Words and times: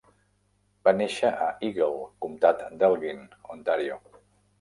Va 0.87 0.93
néixer 1.01 1.29
a 1.47 1.49
Eagle, 1.67 2.07
comtat 2.27 2.63
d'Elgin, 2.79 3.21
Ontario. 3.57 3.99